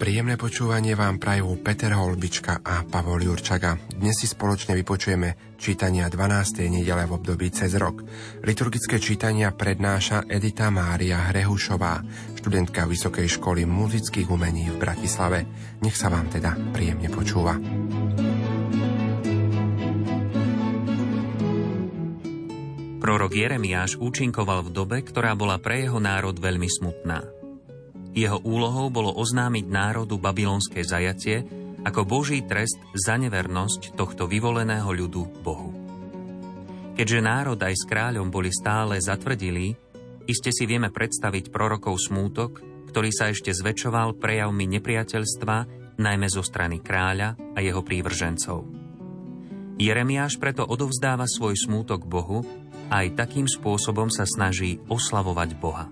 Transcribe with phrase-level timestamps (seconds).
[0.00, 3.76] Príjemné počúvanie vám prajú Peter Holbička a Pavol Jurčaga.
[4.00, 6.72] Dnes si spoločne vypočujeme čítania 12.
[6.72, 8.00] nedele v období cez rok.
[8.40, 12.00] Liturgické čítania prednáša Edita Mária Hrehušová,
[12.32, 15.44] študentka Vysokej školy muzických umení v Bratislave.
[15.84, 17.60] Nech sa vám teda príjemne počúva.
[23.04, 27.39] Prorok Jeremiáš účinkoval v dobe, ktorá bola pre jeho národ veľmi smutná.
[28.10, 31.46] Jeho úlohou bolo oznámiť národu babylonské zajatie
[31.86, 35.70] ako Boží trest za nevernosť tohto vyvoleného ľudu Bohu.
[36.98, 39.72] Keďže národ aj s kráľom boli stále zatvrdili,
[40.28, 42.60] iste si vieme predstaviť prorokov smútok,
[42.92, 45.56] ktorý sa ešte zväčšoval prejavmi nepriateľstva,
[45.96, 48.66] najmä zo strany kráľa a jeho prívržencov.
[49.80, 52.44] Jeremiáš preto odovzdáva svoj smútok Bohu
[52.92, 55.88] a aj takým spôsobom sa snaží oslavovať Boha.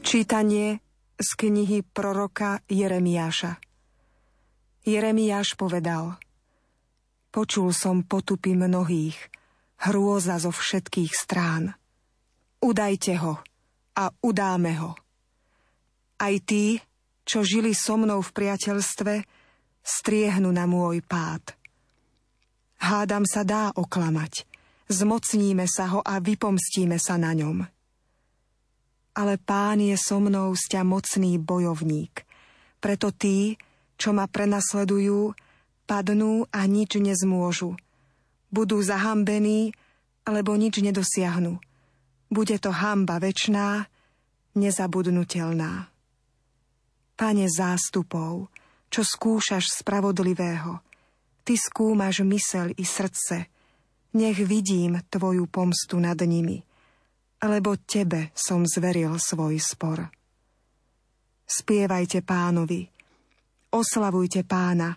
[0.00, 0.80] Čítanie
[1.22, 3.56] z knihy proroka Jeremiáša.
[4.82, 6.18] Jeremiáš povedal
[7.32, 9.16] Počul som potupy mnohých,
[9.88, 11.72] hrôza zo všetkých strán.
[12.60, 13.40] Udajte ho
[13.96, 14.92] a udáme ho.
[16.20, 16.76] Aj tí,
[17.24, 19.14] čo žili so mnou v priateľstve,
[19.80, 21.56] striehnu na môj pád.
[22.82, 24.44] Hádam sa dá oklamať,
[24.90, 27.81] zmocníme sa ho a vypomstíme sa na ňom
[29.12, 32.24] ale pán je so mnou sťa mocný bojovník.
[32.80, 33.60] Preto tí,
[34.00, 35.36] čo ma prenasledujú,
[35.84, 37.76] padnú a nič nezmôžu.
[38.48, 39.76] Budú zahambení,
[40.24, 41.60] alebo nič nedosiahnu.
[42.32, 43.86] Bude to hamba večná,
[44.56, 45.92] nezabudnutelná.
[47.16, 48.48] Pane zástupov,
[48.88, 50.80] čo skúšaš spravodlivého,
[51.44, 53.48] ty skúmaš mysel i srdce,
[54.16, 56.64] nech vidím tvoju pomstu nad nimi–
[57.42, 60.06] lebo tebe som zveril svoj spor.
[61.42, 62.86] Spievajte pánovi,
[63.74, 64.94] oslavujte pána,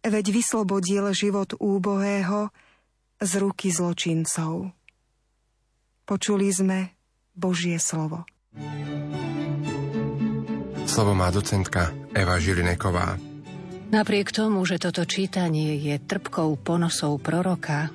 [0.00, 2.48] veď vyslobodil život úbohého
[3.20, 4.72] z ruky zločincov.
[6.06, 6.78] Počuli sme
[7.36, 8.24] Božie slovo.
[10.86, 13.20] Slovo má docentka Eva Žilineková.
[13.92, 17.92] Napriek tomu, že toto čítanie je trpkou ponosou proroka,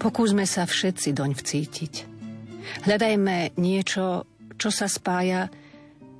[0.00, 1.94] pokúsme sa všetci doň vcítiť–
[2.86, 5.48] Hľadajme niečo, čo sa spája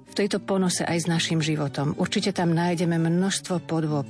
[0.07, 1.93] v tejto ponose aj s našim životom.
[1.97, 4.09] Určite tam nájdeme množstvo podvob,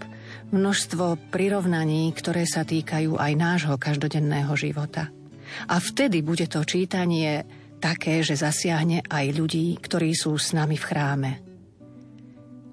[0.55, 5.11] množstvo prirovnaní, ktoré sa týkajú aj nášho každodenného života.
[5.71, 7.47] A vtedy bude to čítanie
[7.79, 11.33] také, že zasiahne aj ľudí, ktorí sú s nami v chráme.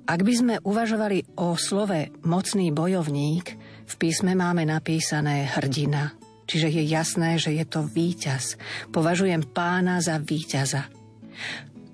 [0.04, 3.46] Ak by sme uvažovali o slove mocný bojovník,
[3.88, 6.12] v písme máme napísané hrdina,
[6.44, 8.60] Čiže je jasné, že je to víťaz.
[8.92, 10.92] Považujem pána za víťaza.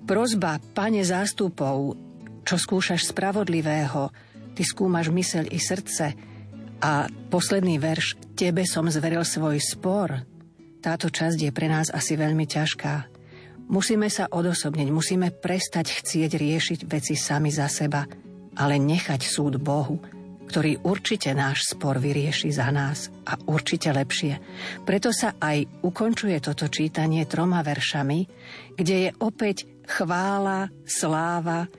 [0.04, 1.94] Prozba, pane zástupov,
[2.42, 4.10] čo skúšaš spravodlivého,
[4.58, 6.18] ty skúmaš mysel i srdce.
[6.80, 10.26] A posledný verš, tebe som zveril svoj spor.
[10.80, 12.94] Táto časť je pre nás asi veľmi ťažká.
[13.70, 18.02] Musíme sa odosobniť, musíme prestať chcieť riešiť veci sami za seba,
[18.58, 20.02] ale nechať súd Bohu,
[20.50, 24.42] ktorý určite náš spor vyrieši za nás a určite lepšie.
[24.82, 28.26] Preto sa aj ukončuje toto čítanie troma veršami,
[28.74, 31.70] kde je opäť chvála, sláva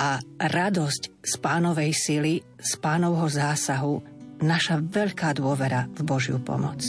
[0.00, 4.00] a radosť z pánovej sily, z pánovho zásahu,
[4.40, 6.80] naša veľká dôvera v Božiu pomoc.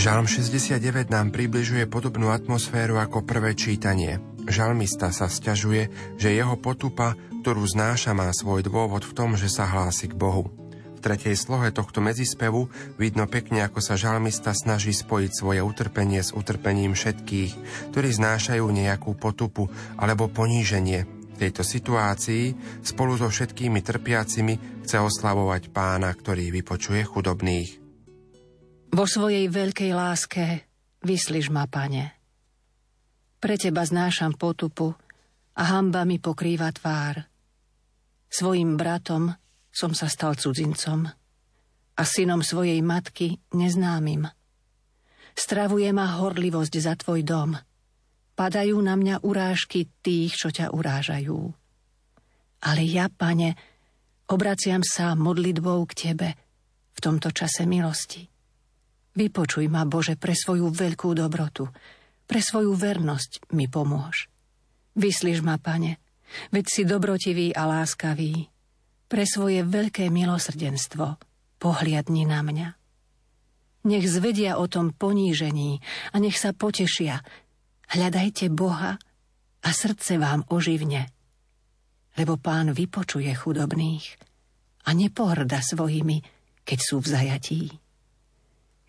[0.00, 4.16] Žalm 69 nám približuje podobnú atmosféru ako prvé čítanie.
[4.50, 5.82] Žalmista sa sťažuje,
[6.18, 7.14] že jeho potupa,
[7.46, 10.50] ktorú znáša, má svoj dôvod v tom, že sa hlási k Bohu.
[10.98, 12.68] V tretej slohe tohto medzispevu
[12.98, 17.52] vidno pekne, ako sa žalmista snaží spojiť svoje utrpenie s utrpením všetkých,
[17.94, 21.08] ktorí znášajú nejakú potupu alebo poníženie.
[21.08, 22.52] V tejto situácii
[22.84, 27.80] spolu so všetkými trpiacimi chce oslavovať pána, ktorý vypočuje chudobných.
[28.92, 30.68] Vo svojej veľkej láske
[31.00, 32.19] vyslíš ma, pane.
[33.40, 34.92] Pre teba znášam potupu
[35.56, 37.24] a hamba mi pokrýva tvár.
[38.28, 39.32] Svojim bratom
[39.72, 41.08] som sa stal cudzincom
[41.96, 44.28] a synom svojej matky neznámym.
[45.32, 47.56] Stravuje ma horlivosť za tvoj dom.
[48.36, 51.40] Padajú na mňa urážky tých, čo ťa urážajú.
[52.60, 53.56] Ale ja, pane,
[54.28, 56.28] obraciam sa modlitbou k tebe
[56.92, 58.20] v tomto čase milosti.
[59.16, 61.68] Vypočuj ma, Bože, pre svoju veľkú dobrotu,
[62.30, 64.30] pre svoju vernosť mi pomôž.
[64.94, 65.98] Vyslíš ma, Pane,
[66.54, 68.46] veď si dobrotivý a láskavý.
[69.10, 71.18] Pre svoje veľké milosrdenstvo
[71.58, 72.68] pohliadni na mňa.
[73.90, 75.82] Nech zvedia o tom ponížení
[76.14, 77.18] a nech sa potešia.
[77.90, 78.94] Hľadajte Boha
[79.66, 81.10] a srdce vám oživne.
[82.14, 84.06] Lebo pán vypočuje chudobných
[84.86, 86.22] a nepohrda svojimi,
[86.62, 87.62] keď sú v zajatí.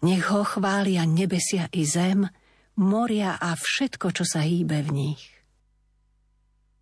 [0.05, 2.29] Nech ho chvália nebesia i zem,
[2.79, 5.23] moria a všetko, čo sa hýbe v nich.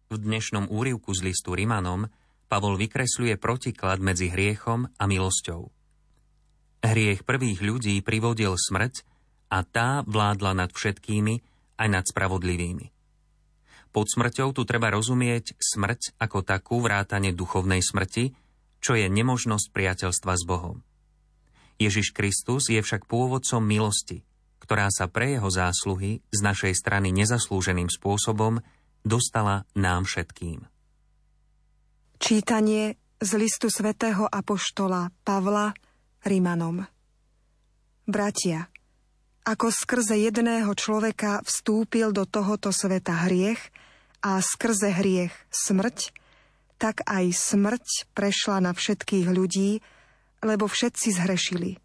[0.10, 2.10] V dnešnom úrivku z listu Rimanom
[2.50, 5.70] Pavol vykresľuje protiklad medzi hriechom a milosťou.
[6.82, 9.06] Hriech prvých ľudí privodil smrť
[9.54, 11.34] a tá vládla nad všetkými
[11.78, 12.90] aj nad spravodlivými.
[13.90, 18.34] Pod smrťou tu treba rozumieť smrť ako takú vrátane duchovnej smrti,
[18.82, 20.82] čo je nemožnosť priateľstva s Bohom.
[21.82, 24.26] Ježiš Kristus je však pôvodcom milosti,
[24.60, 28.62] ktorá sa pre jeho zásluhy z našej strany nezaslúženým spôsobom
[29.02, 30.68] dostala nám všetkým.
[32.20, 35.72] Čítanie z listu svätého Apoštola Pavla
[36.28, 36.84] Rimanom
[38.10, 38.68] Bratia,
[39.48, 43.60] ako skrze jedného človeka vstúpil do tohoto sveta hriech
[44.20, 46.12] a skrze hriech smrť,
[46.76, 49.80] tak aj smrť prešla na všetkých ľudí,
[50.44, 51.80] lebo všetci zhrešili.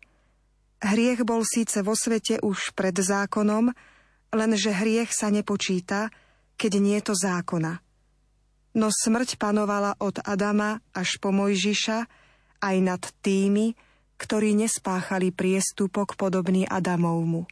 [0.84, 3.72] Hriech bol síce vo svete už pred zákonom,
[4.36, 6.12] lenže hriech sa nepočíta,
[6.60, 7.80] keď nie je to zákona.
[8.76, 11.98] No smrť panovala od Adama až po Mojžiša
[12.60, 13.72] aj nad tými,
[14.20, 17.48] ktorí nespáchali priestupok podobný Adamovmu.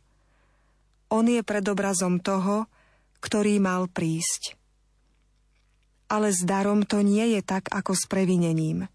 [1.08, 2.68] On je predobrazom toho,
[3.24, 4.60] ktorý mal prísť.
[6.12, 8.84] Ale s darom to nie je tak ako s previnením–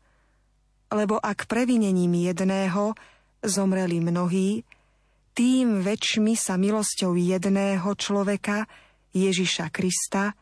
[0.92, 2.96] lebo ak previnením jedného
[3.48, 4.64] zomreli mnohí,
[5.38, 8.66] tým väčšmi sa milosťou jedného človeka,
[9.14, 10.34] Ježiša Krista,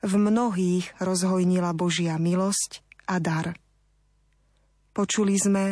[0.00, 3.52] v mnohých rozhojnila Božia milosť a dar.
[4.90, 5.64] Počuli sme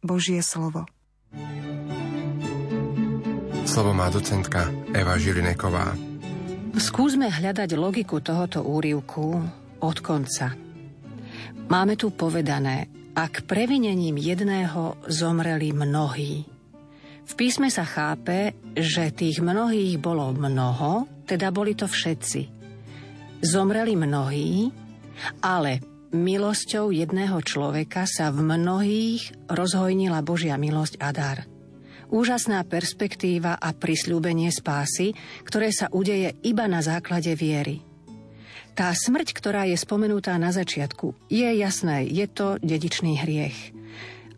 [0.00, 0.86] Božie slovo.
[3.68, 5.92] Slovo má docentka Eva Žilineková.
[6.78, 9.42] Skúsme hľadať logiku tohoto úrivku
[9.84, 10.56] od konca.
[11.68, 12.88] Máme tu povedané,
[13.18, 16.46] ak previnením jedného zomreli mnohí.
[17.26, 22.46] V písme sa chápe, že tých mnohých bolo mnoho, teda boli to všetci.
[23.42, 24.70] Zomreli mnohí,
[25.42, 25.82] ale
[26.14, 31.38] milosťou jedného človeka sa v mnohých rozhojnila Božia milosť a dar.
[32.14, 35.10] Úžasná perspektíva a prisľúbenie spásy,
[35.42, 37.87] ktoré sa udeje iba na základe viery.
[38.78, 43.74] Tá smrť, ktorá je spomenutá na začiatku, je jasné, je to dedičný hriech.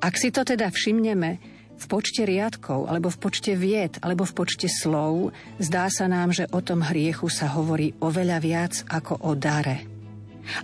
[0.00, 1.36] Ak si to teda všimneme
[1.76, 6.48] v počte riadkov, alebo v počte vied, alebo v počte slov, zdá sa nám, že
[6.56, 9.84] o tom hriechu sa hovorí oveľa viac ako o dare.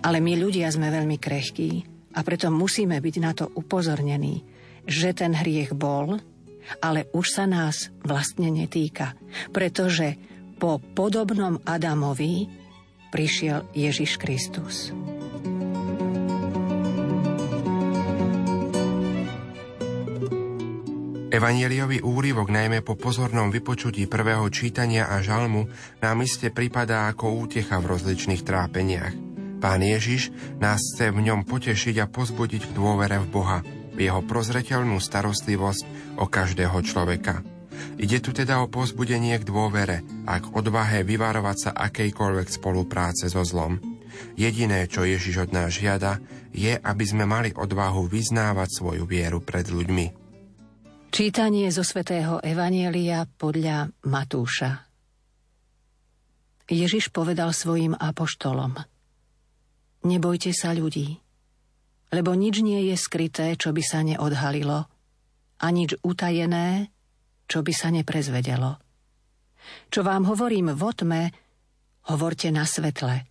[0.01, 1.69] Ale my ľudia sme veľmi krehkí
[2.17, 4.41] a preto musíme byť na to upozornení,
[4.89, 6.17] že ten hriech bol,
[6.81, 9.13] ale už sa nás vlastne netýka,
[9.53, 10.17] pretože
[10.57, 12.65] po podobnom Adamovi
[13.09, 14.91] prišiel Ježiš Kristus.
[21.27, 25.69] Evangeliový úryvok najmä po pozornom vypočutí prvého čítania a žalmu
[26.01, 29.13] nám iste pripadá ako útecha v rozličných trápeniach.
[29.61, 33.59] Pán Ježiš nás chce v ňom potešiť a pozbudiť v dôvere v Boha,
[33.93, 37.56] v jeho prozreteľnú starostlivosť o každého človeka.
[37.97, 43.41] Ide tu teda o pozbudenie k dôvere a k odvahe vyvarovať sa akejkoľvek spolupráce so
[43.41, 43.79] zlom.
[44.33, 46.17] Jediné, čo Ježiš od nás žiada,
[46.53, 50.27] je, aby sme mali odvahu vyznávať svoju vieru pred ľuďmi.
[51.07, 54.85] Čítanie zo svätého Evanielia podľa Matúša
[56.67, 58.75] Ježiš povedal svojim apoštolom
[60.03, 61.19] Nebojte sa ľudí,
[62.11, 64.87] lebo nič nie je skryté, čo by sa neodhalilo,
[65.57, 66.91] a nič utajené,
[67.47, 68.77] čo by sa neprezvedelo.
[69.87, 71.21] Čo vám hovorím v otme,
[72.11, 73.27] hovorte na svetle.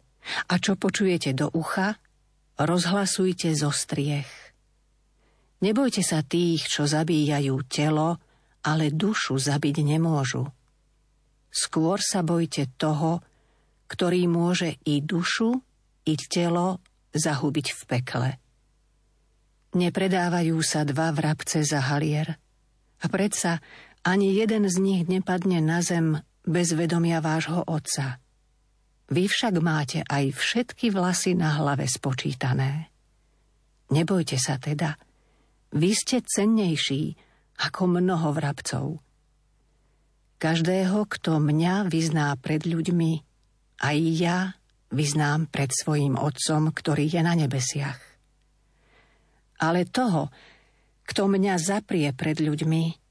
[0.50, 1.96] A čo počujete do ucha,
[2.58, 4.28] rozhlasujte zo striech.
[5.62, 8.20] Nebojte sa tých, čo zabíjajú telo,
[8.66, 10.44] ale dušu zabiť nemôžu.
[11.48, 13.24] Skôr sa bojte toho,
[13.88, 15.56] ktorý môže i dušu,
[16.04, 16.82] i telo
[17.14, 18.30] zahubiť v pekle.
[19.76, 22.36] Nepredávajú sa dva vrabce za halier.
[23.00, 23.60] A predsa
[24.06, 28.22] ani jeden z nich nepadne na zem bez vedomia vášho otca.
[29.10, 32.94] Vy však máte aj všetky vlasy na hlave spočítané.
[33.90, 34.94] Nebojte sa teda,
[35.74, 37.18] vy ste cennejší
[37.66, 39.02] ako mnoho vrabcov.
[40.38, 43.12] Každého, kto mňa vyzná pred ľuďmi,
[43.82, 44.38] aj ja
[44.92, 47.98] vyznám pred svojim Otcom, ktorý je na nebesiach.
[49.56, 50.28] Ale toho,
[51.08, 53.05] kto mňa zaprie pred ľuďmi,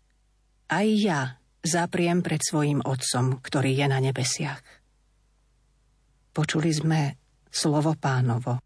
[0.69, 1.21] aj ja
[1.61, 4.61] zapriem pred svojim Otcom, ktorý je na nebesiach.
[6.35, 7.01] Počuli sme
[7.47, 8.64] slovo pánovo.